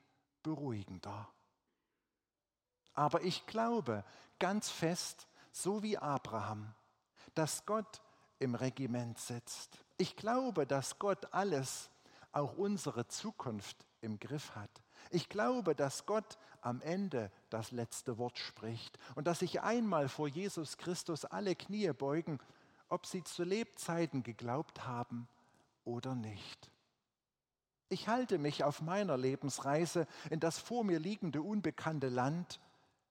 beruhigender. 0.42 1.28
Aber 2.92 3.22
ich 3.22 3.46
glaube 3.46 4.04
ganz 4.38 4.70
fest, 4.70 5.26
so 5.50 5.82
wie 5.82 5.96
Abraham, 5.98 6.74
dass 7.36 7.64
Gott 7.66 8.02
im 8.38 8.54
Regiment 8.54 9.18
sitzt. 9.18 9.78
Ich 9.96 10.16
glaube, 10.16 10.66
dass 10.66 10.98
Gott 10.98 11.32
alles, 11.32 11.90
auch 12.32 12.58
unsere 12.58 13.08
Zukunft 13.08 13.86
im 14.02 14.18
Griff 14.18 14.54
hat. 14.54 14.70
Ich 15.10 15.28
glaube, 15.28 15.74
dass 15.74 16.04
Gott 16.04 16.36
am 16.60 16.82
Ende 16.82 17.30
das 17.48 17.70
letzte 17.70 18.18
Wort 18.18 18.38
spricht 18.38 18.98
und 19.14 19.26
dass 19.26 19.38
sich 19.38 19.62
einmal 19.62 20.08
vor 20.08 20.28
Jesus 20.28 20.76
Christus 20.76 21.24
alle 21.24 21.54
Knie 21.54 21.92
beugen, 21.92 22.38
ob 22.88 23.06
sie 23.06 23.24
zu 23.24 23.42
Lebzeiten 23.42 24.22
geglaubt 24.22 24.86
haben 24.86 25.28
oder 25.84 26.14
nicht. 26.14 26.70
Ich 27.88 28.08
halte 28.08 28.38
mich 28.38 28.64
auf 28.64 28.82
meiner 28.82 29.16
Lebensreise 29.16 30.06
in 30.28 30.40
das 30.40 30.58
vor 30.58 30.84
mir 30.84 30.98
liegende 30.98 31.40
unbekannte 31.40 32.08
Land 32.08 32.60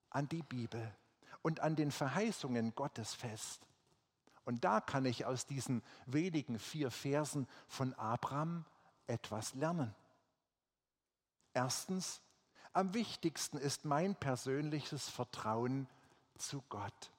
an 0.09 0.27
die 0.27 0.43
Bibel 0.43 0.93
und 1.41 1.61
an 1.61 1.75
den 1.75 1.91
Verheißungen 1.91 2.75
Gottes 2.75 3.13
fest. 3.13 3.65
Und 4.45 4.63
da 4.63 4.79
kann 4.79 5.05
ich 5.05 5.25
aus 5.25 5.45
diesen 5.45 5.83
wenigen 6.05 6.59
vier 6.59 6.91
Versen 6.91 7.47
von 7.67 7.93
Abraham 7.95 8.65
etwas 9.07 9.53
lernen. 9.55 9.93
Erstens, 11.53 12.21
am 12.73 12.93
wichtigsten 12.93 13.57
ist 13.57 13.85
mein 13.85 14.15
persönliches 14.15 15.09
Vertrauen 15.09 15.87
zu 16.37 16.61
Gott. 16.69 17.11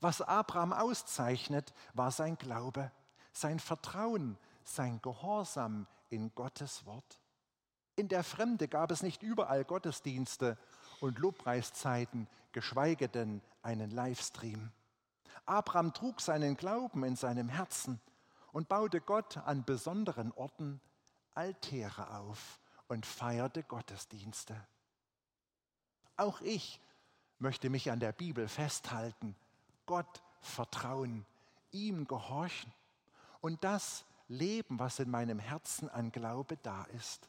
Was 0.00 0.22
Abraham 0.22 0.72
auszeichnet, 0.72 1.74
war 1.94 2.10
sein 2.10 2.38
Glaube, 2.38 2.90
sein 3.32 3.58
Vertrauen, 3.58 4.38
sein 4.64 5.00
Gehorsam 5.02 5.86
in 6.08 6.34
Gottes 6.34 6.86
Wort. 6.86 7.20
In 7.96 8.08
der 8.08 8.24
Fremde 8.24 8.68
gab 8.68 8.90
es 8.90 9.02
nicht 9.02 9.22
überall 9.22 9.64
Gottesdienste 9.64 10.56
und 11.00 11.18
Lobpreiszeiten, 11.18 12.28
geschweige 12.52 13.08
denn 13.08 13.42
einen 13.62 13.90
Livestream. 13.90 14.70
Abraham 15.46 15.92
trug 15.92 16.20
seinen 16.20 16.56
Glauben 16.56 17.04
in 17.04 17.16
seinem 17.16 17.48
Herzen 17.48 18.00
und 18.52 18.68
baute 18.68 19.00
Gott 19.00 19.36
an 19.38 19.64
besonderen 19.64 20.32
Orten 20.32 20.80
Altäre 21.34 22.16
auf 22.18 22.60
und 22.88 23.06
feierte 23.06 23.62
Gottesdienste. 23.62 24.56
Auch 26.16 26.40
ich 26.40 26.80
möchte 27.38 27.70
mich 27.70 27.90
an 27.90 28.00
der 28.00 28.12
Bibel 28.12 28.48
festhalten, 28.48 29.34
Gott 29.86 30.22
vertrauen, 30.40 31.24
ihm 31.70 32.06
gehorchen 32.06 32.72
und 33.40 33.62
das 33.64 34.04
leben, 34.28 34.78
was 34.78 34.98
in 34.98 35.10
meinem 35.10 35.38
Herzen 35.38 35.88
an 35.88 36.12
Glaube 36.12 36.56
da 36.58 36.84
ist. 36.96 37.28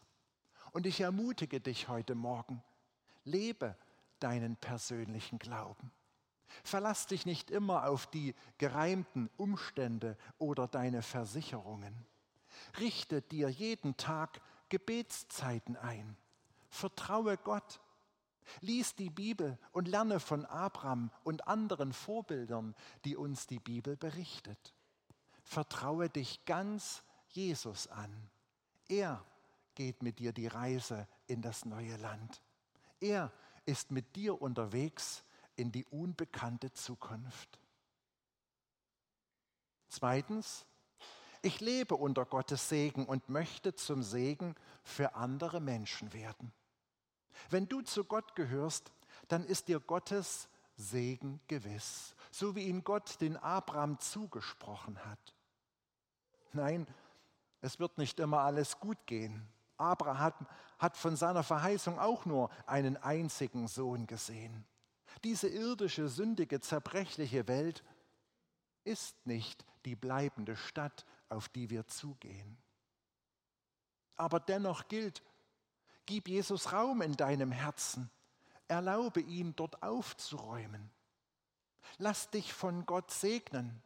Und 0.72 0.86
ich 0.86 1.01
ermutige 1.01 1.60
dich 1.60 1.88
heute 1.88 2.15
Morgen, 2.15 2.63
lebe 3.24 3.75
deinen 4.20 4.55
persönlichen 4.55 5.39
Glauben. 5.39 5.91
Verlass 6.63 7.08
dich 7.08 7.25
nicht 7.25 7.51
immer 7.51 7.88
auf 7.88 8.08
die 8.08 8.36
gereimten 8.58 9.29
Umstände 9.38 10.17
oder 10.38 10.67
deine 10.67 11.01
Versicherungen. 11.01 12.05
Richte 12.79 13.22
dir 13.22 13.50
jeden 13.50 13.98
Tag 13.98 14.41
Gebetszeiten 14.70 15.75
ein. 15.77 16.15
Vertraue 16.70 17.38
Gott. 17.38 17.79
Lies 18.60 18.96
die 18.96 19.10
Bibel 19.10 19.58
und 19.72 19.88
lerne 19.88 20.20
von 20.20 20.46
Abraham 20.46 21.12
und 21.24 21.48
anderen 21.48 21.93
Vorbildern, 21.93 22.75
die 23.05 23.15
uns 23.15 23.48
die 23.48 23.60
Bibel 23.60 23.96
berichtet. 23.96 24.74
Vertraue 25.43 26.10
dich 26.10 26.43
ganz 26.46 27.03
Jesus 27.29 27.88
an. 27.88 28.29
Er 28.88 29.24
geht 29.75 30.03
mit 30.03 30.20
dir 30.20 30.34
die 30.34 30.48
Reise 30.48 31.08
in 31.27 31.41
das 31.41 31.65
neue 31.65 31.96
Land. 31.98 32.41
Er 33.00 33.31
ist 33.65 33.91
mit 33.91 34.15
dir 34.15 34.41
unterwegs 34.41 35.24
in 35.55 35.72
die 35.72 35.86
unbekannte 35.86 36.72
Zukunft. 36.74 37.60
Zweitens, 39.89 40.65
ich 41.41 41.60
lebe 41.60 41.96
unter 41.96 42.25
Gottes 42.25 42.70
Segen 42.70 43.05
und 43.05 43.29
möchte 43.29 43.74
zum 43.74 44.03
Segen 44.03 44.55
für 44.84 45.15
andere 45.15 45.60
Menschen 45.60 46.13
werden. 46.13 46.53
Wenn 47.50 47.67
du 47.67 47.81
zu 47.81 48.03
Gott 48.03 48.36
gehörst, 48.36 48.91
dann 49.27 49.43
ist 49.43 49.67
dir 49.67 49.79
Gottes 49.79 50.48
Segen 50.77 51.41
gewiss, 51.48 52.15
so 52.31 52.55
wie 52.55 52.67
ihn 52.67 52.84
Gott 52.84 53.20
den 53.22 53.38
Abraham 53.38 54.00
zugesprochen 54.00 55.03
hat. 55.05 55.36
Nein, 56.53 56.88
es 57.62 57.79
wird 57.79 57.98
nicht 57.98 58.20
immer 58.20 58.39
alles 58.39 58.79
gut 58.79 58.98
gehen. 59.05 59.48
Abraham 59.78 60.34
hat, 60.80 60.97
von 60.97 61.15
seiner 61.15 61.43
Verheißung 61.43 61.99
auch 61.99 62.26
nur 62.26 62.49
einen 62.65 62.97
einzigen 62.97 63.67
Sohn 63.67 64.08
gesehen. 64.08 64.65
Diese 65.23 65.47
irdische, 65.47 66.10
sündige, 66.10 66.60
zerbrechliche 66.60 67.47
Welt 67.47 67.84
ist 68.84 69.15
nicht 69.25 69.65
die 69.86 69.95
bleibende 69.95 70.55
Stadt, 70.55 71.05
auf 71.29 71.49
die 71.49 71.69
wir 71.69 71.88
zugehen. 71.88 72.57
Aber 74.15 74.39
dennoch 74.39 74.88
gilt, 74.88 75.21
gib 76.05 76.27
Jesus 76.27 76.73
Raum 76.73 77.01
in 77.01 77.15
deinem 77.15 77.51
Herzen, 77.51 78.10
erlaube 78.67 79.21
ihm 79.21 79.55
dort 79.55 79.81
aufzuräumen. 79.84 80.89
Lass 81.97 82.29
dich 82.29 82.53
von 82.53 82.86
Gott 82.86 83.12
segnen 83.12 83.81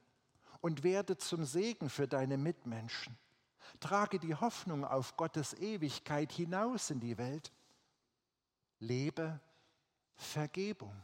und 0.61 0.83
werde 0.83 1.17
zum 1.17 1.45
Segen 1.45 1.89
für 1.89 2.07
deine 2.07 2.37
Mitmenschen. 2.37 3.17
Trage 3.79 4.19
die 4.19 4.35
Hoffnung 4.35 4.85
auf 4.85 5.17
Gottes 5.17 5.53
Ewigkeit 5.53 6.31
hinaus 6.31 6.89
in 6.89 6.99
die 6.99 7.17
Welt. 7.17 7.51
Lebe 8.79 9.39
Vergebung. 10.15 10.95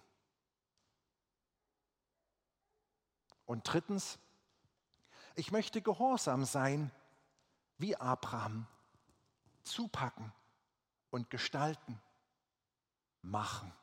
Und 3.51 3.63
drittens, 3.65 4.17
ich 5.35 5.51
möchte 5.51 5.81
gehorsam 5.81 6.45
sein 6.45 6.89
wie 7.77 7.97
Abraham, 7.97 8.65
zupacken 9.63 10.31
und 11.09 11.29
gestalten, 11.29 11.99
machen. 13.21 13.73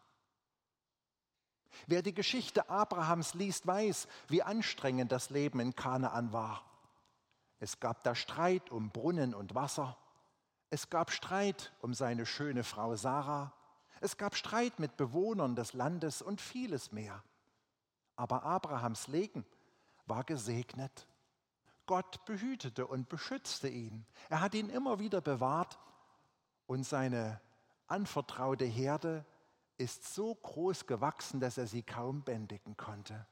Wer 1.86 2.00
die 2.00 2.14
Geschichte 2.14 2.70
Abrahams 2.70 3.34
liest, 3.34 3.66
weiß, 3.66 4.08
wie 4.28 4.42
anstrengend 4.42 5.12
das 5.12 5.28
Leben 5.28 5.60
in 5.60 5.76
Kanaan 5.76 6.32
war. 6.32 6.64
Es 7.60 7.78
gab 7.78 8.02
da 8.04 8.14
Streit 8.14 8.70
um 8.70 8.88
Brunnen 8.88 9.34
und 9.34 9.54
Wasser. 9.54 9.98
Es 10.70 10.88
gab 10.88 11.10
Streit 11.10 11.74
um 11.82 11.92
seine 11.92 12.24
schöne 12.24 12.64
Frau 12.64 12.96
Sarah. 12.96 13.52
Es 14.00 14.16
gab 14.16 14.34
Streit 14.34 14.78
mit 14.78 14.96
Bewohnern 14.96 15.56
des 15.56 15.74
Landes 15.74 16.22
und 16.22 16.40
vieles 16.40 16.90
mehr. 16.90 17.22
Aber 18.16 18.44
Abrahams 18.44 19.08
Leben 19.08 19.44
war 20.08 20.24
gesegnet. 20.24 21.06
Gott 21.86 22.24
behütete 22.26 22.86
und 22.86 23.08
beschützte 23.08 23.68
ihn. 23.68 24.04
Er 24.28 24.40
hat 24.40 24.54
ihn 24.54 24.68
immer 24.68 24.98
wieder 24.98 25.20
bewahrt 25.20 25.78
und 26.66 26.84
seine 26.84 27.40
anvertraute 27.86 28.64
Herde 28.64 29.24
ist 29.78 30.12
so 30.14 30.34
groß 30.34 30.86
gewachsen, 30.86 31.40
dass 31.40 31.56
er 31.56 31.66
sie 31.66 31.82
kaum 31.82 32.22
bändigen 32.22 32.76
konnte. 32.76 33.26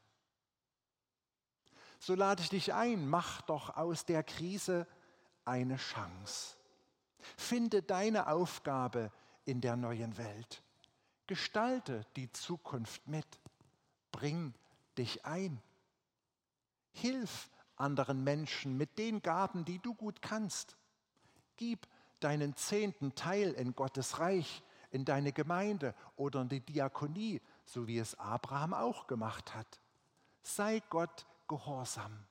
So 1.99 2.15
lade 2.15 2.41
ich 2.41 2.49
dich 2.49 2.73
ein, 2.73 3.07
mach 3.07 3.41
doch 3.41 3.75
aus 3.75 4.05
der 4.05 4.23
Krise 4.23 4.87
eine 5.45 5.77
Chance. 5.77 6.55
Finde 7.35 7.81
deine 7.83 8.27
Aufgabe 8.27 9.11
in 9.45 9.61
der 9.61 9.75
neuen 9.75 10.17
Welt. 10.17 10.63
Gestalte 11.25 12.05
die 12.15 12.31
Zukunft 12.31 13.07
mit. 13.07 13.27
Bring 14.11 14.53
dich 14.97 15.25
ein. 15.25 15.61
Hilf 16.97 17.49
anderen 17.75 18.23
Menschen 18.23 18.77
mit 18.77 18.97
den 18.97 19.21
Gaben, 19.21 19.65
die 19.65 19.79
du 19.79 19.93
gut 19.93 20.21
kannst. 20.21 20.75
Gib 21.55 21.87
deinen 22.19 22.55
zehnten 22.55 23.15
Teil 23.15 23.53
in 23.53 23.75
Gottes 23.75 24.19
Reich, 24.19 24.63
in 24.91 25.05
deine 25.05 25.31
Gemeinde 25.31 25.93
oder 26.15 26.41
in 26.41 26.49
die 26.49 26.61
Diakonie, 26.61 27.41
so 27.65 27.87
wie 27.87 27.99
es 27.99 28.19
Abraham 28.19 28.73
auch 28.73 29.07
gemacht 29.07 29.53
hat. 29.53 29.79
Sei 30.41 30.81
Gott 30.89 31.25
gehorsam. 31.47 32.25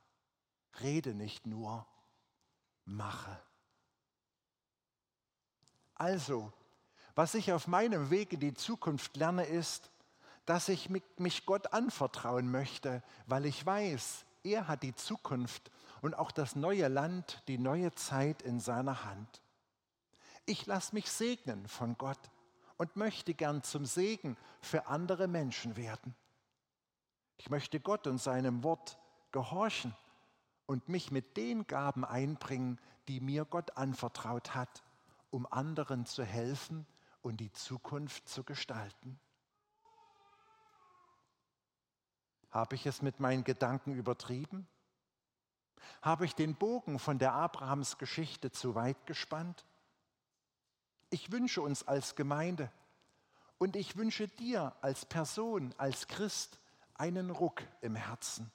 Rede 0.81 1.15
nicht 1.15 1.47
nur, 1.47 1.87
mache. 2.85 3.41
Also, 5.95 6.53
was 7.15 7.35
ich 7.35 7.53
auf 7.53 7.67
meinem 7.67 8.11
Weg 8.11 8.33
in 8.35 8.41
die 8.41 8.55
Zukunft 8.55 9.17
lerne, 9.17 9.45
ist, 9.45 9.91
dass 10.45 10.69
ich 10.69 10.91
mich 11.17 11.47
Gott 11.47 11.73
anvertrauen 11.73 12.51
möchte, 12.51 13.03
weil 13.27 13.47
ich 13.47 13.65
weiß, 13.65 14.25
er 14.47 14.69
hat 14.69 14.83
die 14.83 14.95
Zukunft 14.95 15.71
und 16.01 16.15
auch 16.15 16.31
das 16.31 16.57
neue 16.57 16.89
Land, 16.89 17.43
die 17.49 17.59
neue 17.59 17.93
Zeit 17.95 18.43
in 18.43 18.61
seiner 18.61 19.05
Hand. 19.05 19.43
Ich 20.47 20.67
lasse 20.67 20.95
mich 20.95 21.11
segnen 21.11 21.67
von 21.67 21.99
Gott 21.99 22.31
und 22.77 22.95
möchte 22.97 23.35
gern 23.35 23.63
zum 23.63 23.85
Segen 23.85 24.37
für 24.61 24.87
andere 24.87 25.27
Menschen 25.27 25.77
werden. 25.77 26.15
Ich 27.39 27.51
möchte 27.51 27.81
Gott 27.81 28.07
und 28.07 28.19
seinem 28.19 28.63
Wort 28.63 28.99
gehorchen 29.33 29.95
und 30.67 30.89
mich 30.89 31.11
mit 31.11 31.37
den 31.37 31.67
Gaben 31.67 32.05
einbringen, 32.05 32.81
die 33.09 33.21
mir 33.21 33.45
Gott 33.45 33.77
anvertraut 33.77 34.55
hat, 34.55 34.85
um 35.31 35.47
anderen 35.51 36.07
zu 36.07 36.25
helfen 36.25 36.87
und 37.23 37.39
die 37.39 37.53
Zukunft 37.53 38.29
zu 38.29 38.45
gestalten. 38.45 39.19
Habe 42.51 42.75
ich 42.75 42.87
es 42.87 43.03
mit 43.03 43.21
meinen 43.21 43.45
Gedanken 43.45 43.95
übertrieben? 43.95 44.67
Habe 46.03 46.25
ich 46.25 46.35
den 46.35 46.55
Bogen 46.55 46.99
von 46.99 47.19
der 47.19 47.33
Abrahams 47.33 47.99
Geschichte 47.99 48.51
zu 48.51 48.75
weit 48.75 49.07
gespannt? 49.07 49.65
Ich 51.11 51.31
wünsche 51.31 51.63
uns 51.63 51.87
als 51.87 52.17
Gemeinde 52.17 52.71
und 53.59 53.77
ich 53.77 53.97
wünsche 53.97 54.29
dir 54.29 54.75
als 54.81 55.07
Person, 55.07 55.75
als 55.79 56.09
Christ 56.09 56.59
einen 56.95 57.31
Ruck 57.31 57.63
im 57.81 57.95
Herzen, 57.95 58.51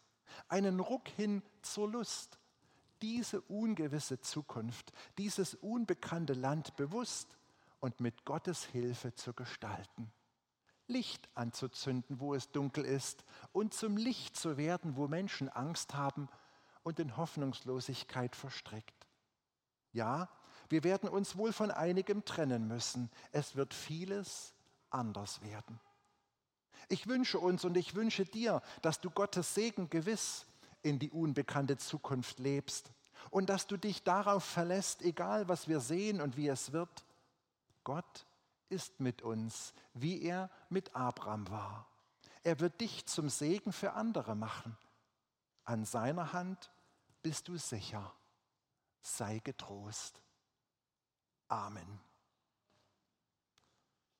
einen 0.47 0.79
Ruck 0.79 1.07
hin 1.07 1.43
zur 1.61 1.89
Lust, 1.89 2.39
diese 3.01 3.41
ungewisse 3.41 4.21
Zukunft, 4.21 4.91
dieses 5.17 5.55
unbekannte 5.55 6.33
Land 6.33 6.75
bewusst 6.75 7.35
und 7.79 7.99
mit 7.99 8.25
Gottes 8.25 8.65
Hilfe 8.65 9.15
zu 9.15 9.33
gestalten. 9.33 10.11
Licht 10.91 11.29
anzuzünden, 11.33 12.19
wo 12.19 12.35
es 12.35 12.51
dunkel 12.51 12.85
ist, 12.85 13.23
und 13.51 13.73
zum 13.73 13.97
Licht 13.97 14.35
zu 14.35 14.57
werden, 14.57 14.95
wo 14.95 15.07
Menschen 15.07 15.49
Angst 15.49 15.93
haben 15.93 16.29
und 16.83 16.99
in 16.99 17.17
Hoffnungslosigkeit 17.17 18.35
verstrickt. 18.35 19.07
Ja, 19.93 20.29
wir 20.69 20.83
werden 20.83 21.09
uns 21.09 21.35
wohl 21.35 21.51
von 21.51 21.71
einigem 21.71 22.23
trennen 22.23 22.67
müssen. 22.67 23.09
Es 23.31 23.55
wird 23.55 23.73
vieles 23.73 24.53
anders 24.89 25.41
werden. 25.41 25.79
Ich 26.87 27.07
wünsche 27.07 27.39
uns 27.39 27.65
und 27.65 27.77
ich 27.77 27.95
wünsche 27.95 28.25
dir, 28.25 28.61
dass 28.81 28.99
du 28.99 29.09
Gottes 29.09 29.53
Segen 29.53 29.89
gewiss 29.89 30.45
in 30.81 30.99
die 30.99 31.11
unbekannte 31.11 31.77
Zukunft 31.77 32.39
lebst 32.39 32.91
und 33.29 33.49
dass 33.49 33.67
du 33.67 33.77
dich 33.77 34.03
darauf 34.03 34.43
verlässt, 34.43 35.01
egal 35.01 35.47
was 35.47 35.67
wir 35.67 35.79
sehen 35.79 36.21
und 36.21 36.37
wie 36.37 36.47
es 36.47 36.71
wird. 36.71 37.05
Gott 37.83 38.25
ist 38.71 38.99
mit 38.99 39.21
uns, 39.21 39.73
wie 39.93 40.21
er 40.21 40.49
mit 40.69 40.95
Abraham 40.95 41.49
war. 41.49 41.87
Er 42.43 42.59
wird 42.59 42.81
dich 42.81 43.05
zum 43.05 43.29
Segen 43.29 43.71
für 43.71 43.93
andere 43.93 44.35
machen. 44.35 44.75
An 45.63 45.85
seiner 45.85 46.33
Hand 46.33 46.71
bist 47.21 47.47
du 47.47 47.57
sicher. 47.57 48.11
Sei 49.01 49.39
getrost. 49.39 50.21
Amen. 51.47 51.99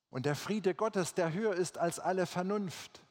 Und 0.10 0.26
der 0.26 0.36
Friede 0.36 0.76
Gottes, 0.76 1.14
der 1.14 1.32
höher 1.32 1.54
ist 1.56 1.78
als 1.78 2.00
alle 2.00 2.26
Vernunft, 2.26 3.02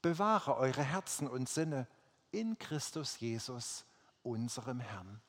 bewahre 0.00 0.56
eure 0.56 0.82
Herzen 0.82 1.28
und 1.28 1.48
Sinne 1.48 1.88
in 2.30 2.58
Christus 2.58 3.18
Jesus, 3.20 3.84
unserem 4.22 4.80
Herrn. 4.80 5.20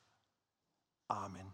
Amen. 1.08 1.52